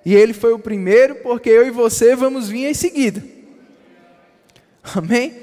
[0.04, 3.22] E ele foi o primeiro porque eu e você vamos vir em seguida.
[4.94, 5.34] Amém?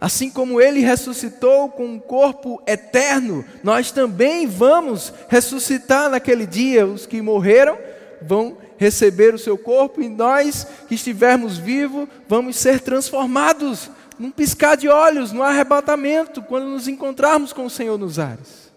[0.00, 6.86] Assim como ele ressuscitou com um corpo eterno, nós também vamos ressuscitar naquele dia.
[6.86, 7.76] Os que morreram
[8.22, 14.76] vão receber o seu corpo e nós que estivermos vivos vamos ser transformados num piscar
[14.76, 18.72] de olhos, no arrebatamento, quando nos encontrarmos com o Senhor nos ares.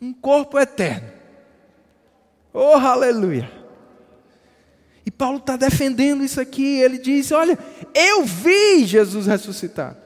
[0.00, 1.08] Um corpo eterno.
[2.52, 3.50] Oh, aleluia!
[5.04, 6.80] E Paulo está defendendo isso aqui.
[6.80, 7.58] Ele diz: Olha,
[7.94, 9.96] eu vi Jesus ressuscitar.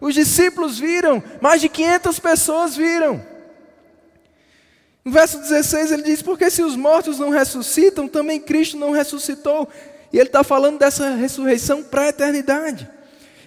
[0.00, 3.24] Os discípulos viram, mais de 500 pessoas viram.
[5.04, 9.68] No verso 16 ele diz: Porque se os mortos não ressuscitam, também Cristo não ressuscitou.
[10.12, 12.88] E ele está falando dessa ressurreição para a eternidade.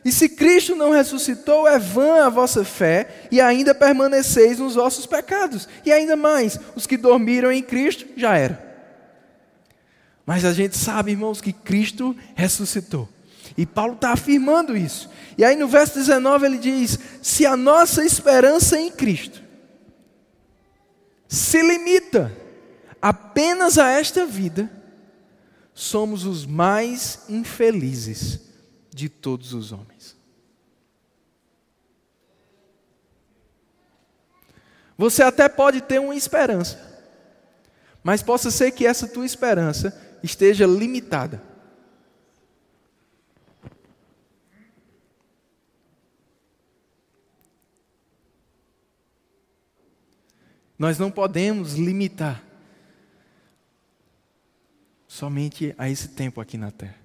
[0.06, 5.08] E se Cristo não ressuscitou, é vã a vossa fé e ainda permaneceis nos vossos
[5.08, 5.68] pecados.
[5.84, 8.64] E ainda mais, os que dormiram em Cristo já era.
[10.24, 13.10] Mas a gente sabe, irmãos, que Cristo ressuscitou.
[13.58, 15.10] E Paulo está afirmando isso.
[15.40, 19.42] E aí no verso 19 ele diz: Se a nossa esperança em Cristo
[21.28, 22.32] se limita
[23.02, 24.70] apenas a esta vida,
[25.74, 28.45] somos os mais infelizes
[28.96, 30.16] de todos os homens.
[34.98, 36.80] Você até pode ter uma esperança,
[38.02, 39.94] mas possa ser que essa tua esperança
[40.24, 41.44] esteja limitada.
[50.80, 52.42] Nós não podemos limitar
[55.06, 57.05] somente a esse tempo aqui na terra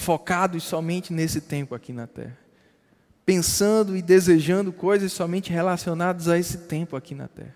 [0.00, 2.38] focados somente nesse tempo aqui na terra,
[3.24, 7.54] pensando e desejando coisas somente relacionadas a esse tempo aqui na terra.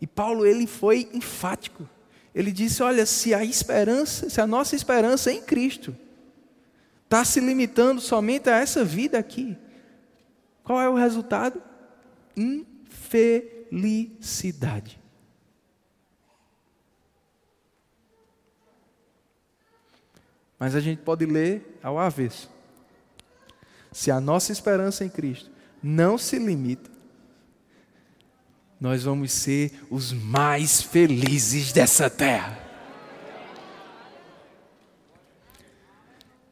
[0.00, 1.86] E Paulo ele foi enfático.
[2.34, 5.94] Ele disse: "Olha, se a esperança, se a nossa esperança em Cristo
[7.04, 9.54] está se limitando somente a essa vida aqui,
[10.62, 11.62] qual é o resultado?
[12.34, 14.98] Infelicidade.
[20.64, 22.50] Mas a gente pode ler ao avesso.
[23.92, 25.50] Se a nossa esperança em Cristo
[25.82, 26.90] não se limita,
[28.80, 32.58] nós vamos ser os mais felizes dessa terra.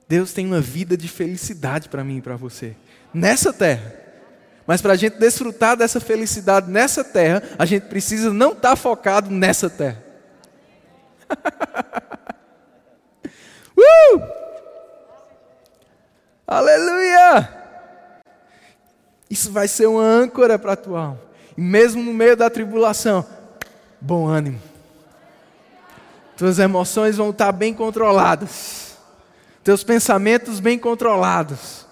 [0.07, 2.77] Deus tem uma vida de felicidade para mim e para você,
[3.15, 3.95] nessa terra.
[4.67, 8.77] Mas para a gente desfrutar dessa felicidade nessa terra, a gente precisa não estar tá
[8.77, 10.05] focado nessa terra.
[13.83, 14.23] Uh!
[16.47, 17.63] Aleluia!
[19.29, 21.21] Isso vai ser uma âncora para a tua alma.
[21.57, 23.27] E mesmo no meio da tribulação,
[24.01, 24.61] bom ânimo.
[26.37, 28.99] Tuas emoções vão estar bem controladas.
[29.65, 31.87] Teus pensamentos bem controlados.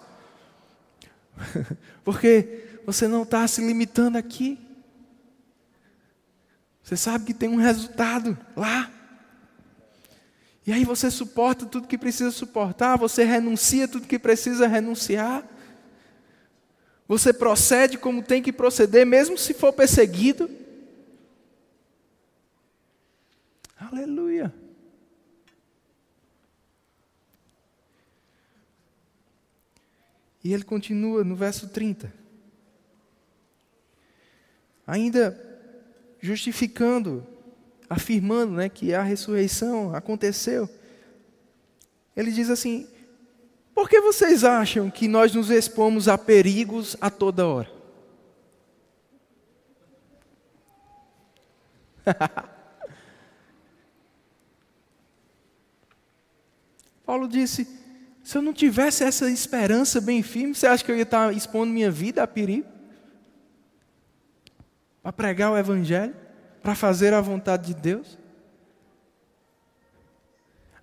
[2.04, 4.58] Porque você não está se limitando aqui.
[6.82, 8.90] Você sabe que tem um resultado lá.
[10.66, 15.44] E aí você suporta tudo que precisa suportar, você renuncia tudo que precisa renunciar.
[17.08, 20.48] Você procede como tem que proceder, mesmo se for perseguido.
[23.76, 24.54] Aleluia.
[30.42, 32.12] E ele continua no verso 30.
[34.86, 35.38] Ainda
[36.20, 37.26] justificando
[37.90, 40.70] afirmando né, que a ressurreição aconteceu.
[42.16, 42.86] Ele diz assim:
[43.74, 47.72] por que vocês acham que nós nos expomos a perigos a toda hora?
[57.06, 57.66] Paulo disse:
[58.22, 61.72] Se eu não tivesse essa esperança bem firme, você acha que eu ia estar expondo
[61.72, 62.68] minha vida a perigo?
[65.02, 66.14] Para pregar o Evangelho?
[66.62, 68.18] Para fazer a vontade de Deus?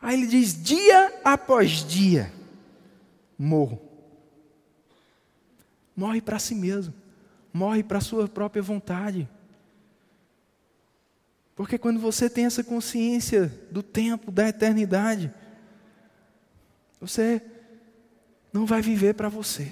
[0.02, 2.32] Aí ele diz: dia após dia,
[3.38, 3.82] morro.
[5.96, 6.94] Morre para si mesmo,
[7.52, 9.28] morre para a sua própria vontade.
[11.56, 15.34] Porque quando você tem essa consciência do tempo, da eternidade,
[17.02, 17.42] você
[18.54, 19.72] não vai viver para você.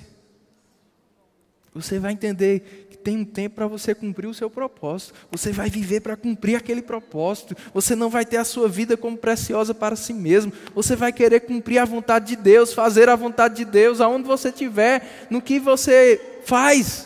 [1.76, 5.14] Você vai entender tem um tempo para você cumprir o seu propósito.
[5.30, 7.56] Você vai viver para cumprir aquele propósito.
[7.72, 10.52] Você não vai ter a sua vida como preciosa para si mesmo.
[10.74, 14.50] Você vai querer cumprir a vontade de Deus, fazer a vontade de Deus, aonde você
[14.50, 17.06] estiver, no que você faz.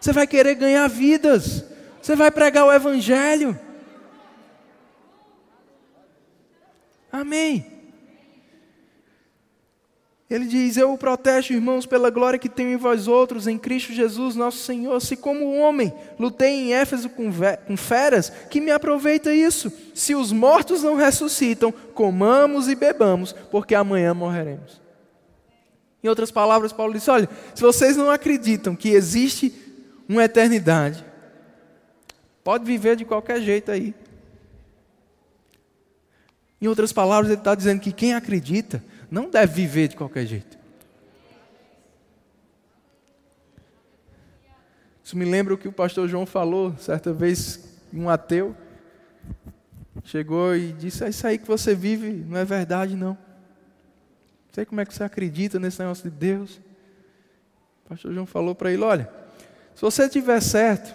[0.00, 1.64] Você vai querer ganhar vidas.
[2.00, 3.58] Você vai pregar o Evangelho.
[7.10, 7.73] Amém.
[10.34, 13.92] Ele diz: Eu o protejo, irmãos, pela glória que tenho em vós outros, em Cristo
[13.92, 15.00] Jesus, nosso Senhor.
[15.00, 17.30] Se, como homem, lutei em Éfeso com,
[17.64, 19.72] com feras, que me aproveita isso?
[19.94, 24.82] Se os mortos não ressuscitam, comamos e bebamos, porque amanhã morreremos.
[26.02, 29.54] Em outras palavras, Paulo disse: Olha, se vocês não acreditam que existe
[30.08, 31.04] uma eternidade,
[32.42, 33.94] pode viver de qualquer jeito aí.
[36.60, 38.82] Em outras palavras, ele está dizendo que quem acredita
[39.14, 40.58] não deve viver de qualquer jeito.
[45.04, 48.56] Isso me lembra o que o pastor João falou certa vez, um ateu
[50.04, 53.12] chegou e disse: é Isso aí que você vive não é verdade, não.
[53.12, 56.60] Não sei como é que você acredita nesse negócio de Deus.
[57.84, 59.10] O pastor João falou para ele: Olha,
[59.74, 60.94] se você tiver certo,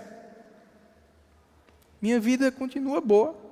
[2.02, 3.49] minha vida continua boa.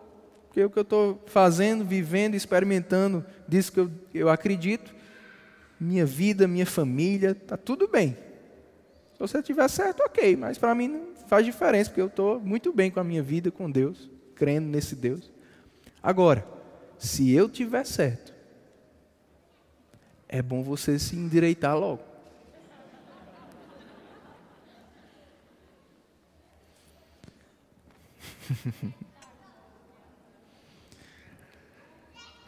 [0.57, 4.91] Porque o que eu estou fazendo, vivendo, experimentando disso que eu, eu acredito,
[5.79, 8.17] minha vida, minha família, está tudo bem.
[9.13, 12.73] Se você tiver certo, ok, mas para mim não faz diferença, porque eu estou muito
[12.73, 15.31] bem com a minha vida, com Deus, crendo nesse Deus.
[16.01, 16.43] Agora,
[16.97, 18.33] se eu tiver certo,
[20.27, 22.01] é bom você se endireitar logo.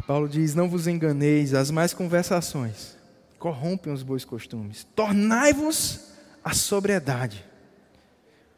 [0.10, 2.98] Paulo diz: Não vos enganeis, as mais conversações
[3.38, 4.84] corrompem os bons costumes.
[4.96, 7.46] Tornai-vos a sobriedade,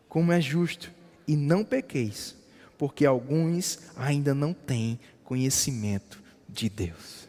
[0.08, 0.90] como é justo,
[1.28, 2.38] e não pequeis,
[2.78, 7.28] porque alguns ainda não têm conhecimento de Deus.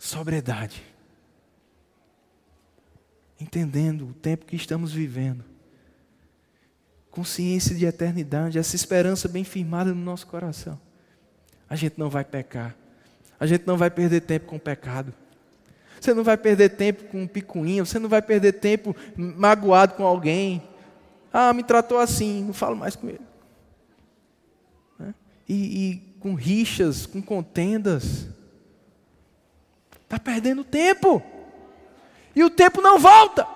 [0.00, 0.82] Sobriedade.
[3.38, 5.44] Entendendo o tempo que estamos vivendo.
[7.08, 10.76] Consciência de eternidade, essa esperança bem firmada no nosso coração.
[11.70, 12.74] A gente não vai pecar
[13.38, 15.12] a gente não vai perder tempo com pecado.
[16.00, 20.04] Você não vai perder tempo com um picuinha, você não vai perder tempo magoado com
[20.04, 20.62] alguém.
[21.32, 23.20] Ah, me tratou assim, não falo mais com ele.
[24.98, 25.14] Né?
[25.48, 28.28] E, e com rixas, com contendas.
[30.02, 31.22] Está perdendo tempo.
[32.36, 33.46] E o tempo não volta.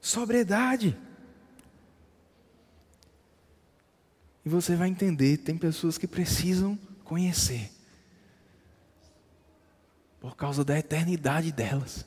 [0.00, 0.96] Sobriedade.
[4.50, 7.70] E você vai entender, tem pessoas que precisam conhecer.
[10.18, 12.04] Por causa da eternidade delas.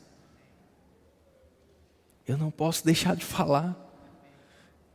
[2.27, 3.73] Eu não posso deixar de falar.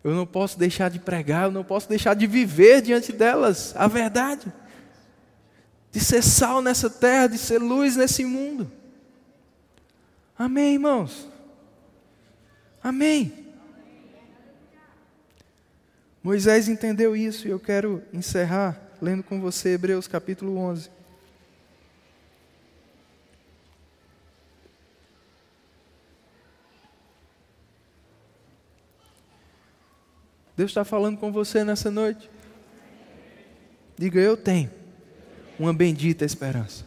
[0.04, 3.88] Eu não posso deixar de pregar, eu não posso deixar de viver diante delas a
[3.88, 4.52] verdade.
[5.90, 8.70] De ser sal nessa terra, de ser luz nesse mundo.
[10.38, 11.26] Amém, irmãos?
[12.82, 13.47] Amém.
[16.22, 20.90] Moisés entendeu isso e eu quero encerrar lendo com você Hebreus capítulo 11.
[30.56, 32.28] Deus está falando com você nessa noite.
[33.96, 34.68] Diga, eu tenho
[35.56, 36.84] uma bendita esperança.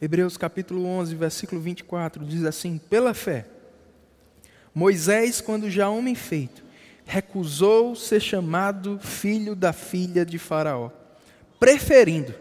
[0.00, 3.46] Hebreus capítulo 11, versículo 24, diz assim: Pela fé,
[4.74, 6.62] Moisés, quando já homem feito,
[7.04, 10.90] recusou ser chamado filho da filha de Faraó,
[11.58, 12.32] preferindo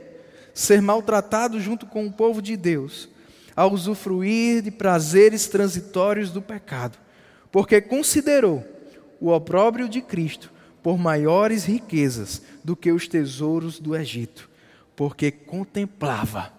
[0.53, 3.09] ser maltratado junto com o povo de Deus,
[3.55, 6.97] a usufruir de prazeres transitórios do pecado,
[7.51, 8.63] porque considerou
[9.19, 10.51] o opróbrio de Cristo
[10.83, 14.47] por maiores riquezas do que os tesouros do Egito
[14.97, 16.51] porque contemplava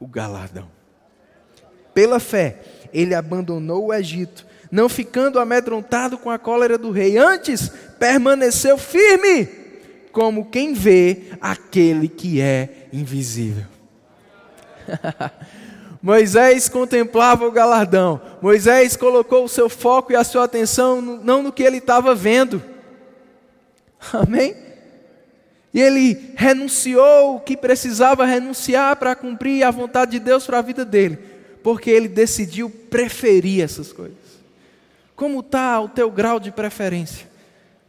[0.00, 0.68] o galardão.
[1.94, 2.60] Pela fé,
[2.92, 9.48] ele abandonou o Egito, não ficando amedrontado com a cólera do rei, antes permaneceu firme,
[10.12, 13.64] como quem vê aquele que é invisível.
[16.02, 18.20] Moisés contemplava o galardão.
[18.40, 22.62] Moisés colocou o seu foco e a sua atenção não no que ele estava vendo.
[24.12, 24.65] Amém?
[25.76, 30.62] E ele renunciou o que precisava renunciar para cumprir a vontade de Deus para a
[30.62, 31.18] vida dele,
[31.62, 34.16] porque ele decidiu preferir essas coisas.
[35.14, 37.28] Como está o teu grau de preferência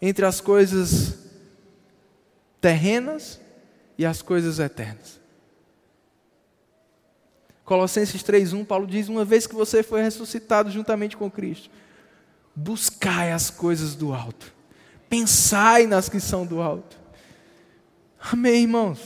[0.01, 1.17] entre as coisas
[2.59, 3.39] terrenas
[3.97, 5.17] e as coisas eternas?
[7.63, 11.69] Colossenses 3:1, Paulo diz: "Uma vez que você foi ressuscitado juntamente com Cristo,
[12.53, 14.53] buscai as coisas do alto.
[15.07, 17.06] Pensai nas que são do alto."
[18.31, 18.99] Amém, irmãos.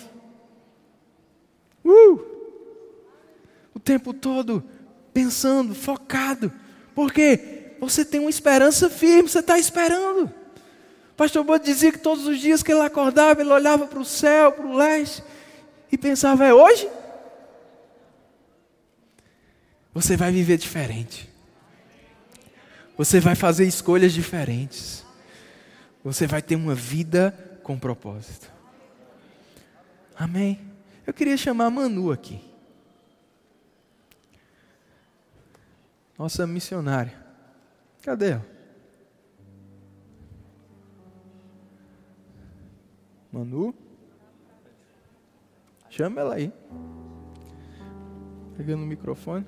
[1.83, 2.19] Uh!
[3.73, 4.63] O tempo todo
[5.13, 6.51] pensando, focado.
[6.95, 10.25] Porque você tem uma esperança firme, você está esperando.
[10.25, 14.05] O pastor Bodo dizia que todos os dias que ele acordava, ele olhava para o
[14.05, 15.23] céu, para o leste,
[15.91, 16.89] e pensava: é hoje?
[19.93, 21.29] Você vai viver diferente.
[22.97, 25.05] Você vai fazer escolhas diferentes.
[26.03, 28.50] Você vai ter uma vida com propósito.
[30.21, 30.59] Amém?
[31.03, 32.39] Eu queria chamar Manu aqui.
[36.15, 37.19] Nossa missionária.
[38.03, 38.45] Cadê ela?
[43.31, 43.73] Manu?
[45.89, 46.53] Chama ela aí.
[48.55, 49.47] Pegando o microfone.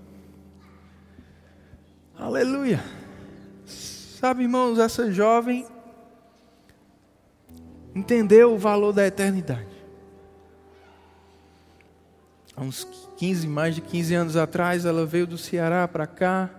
[2.18, 2.84] Aleluia.
[3.68, 5.68] Sabe, irmãos, essa jovem
[7.94, 9.73] entendeu o valor da eternidade.
[12.56, 12.88] Há uns
[13.18, 16.50] 15, mais de 15 anos atrás, ela veio do Ceará para cá.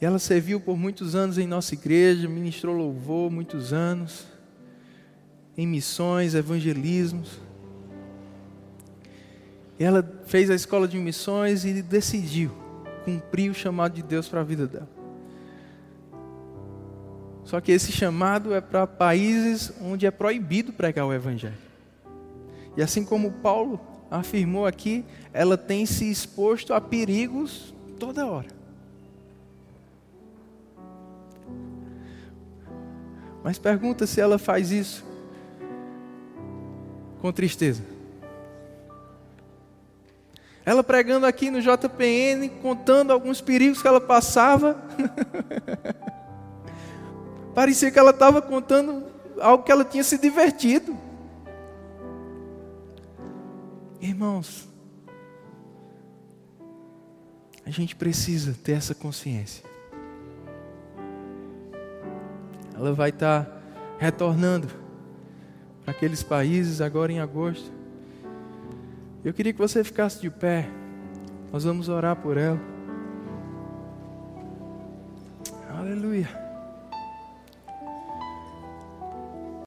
[0.00, 4.26] E ela serviu por muitos anos em nossa igreja, ministrou louvor muitos anos,
[5.58, 7.38] em missões, evangelismos.
[9.78, 12.50] E ela fez a escola de missões e decidiu
[13.04, 14.88] cumprir o chamado de Deus para a vida dela.
[17.44, 21.58] Só que esse chamado é para países onde é proibido pregar o Evangelho.
[22.76, 23.80] E assim como Paulo
[24.10, 28.48] afirmou aqui, ela tem se exposto a perigos toda hora.
[33.42, 35.04] Mas pergunta se ela faz isso
[37.20, 37.82] com tristeza.
[40.64, 44.76] Ela pregando aqui no JPN, contando alguns perigos que ela passava.
[47.54, 49.04] Parecia que ela estava contando
[49.40, 50.96] algo que ela tinha se divertido.
[54.00, 54.66] Irmãos,
[57.66, 59.64] a gente precisa ter essa consciência.
[62.74, 63.60] Ela vai estar
[63.98, 64.68] retornando
[65.84, 67.70] para aqueles países agora em agosto.
[69.22, 70.66] Eu queria que você ficasse de pé.
[71.52, 72.58] Nós vamos orar por ela.
[75.68, 76.49] Aleluia.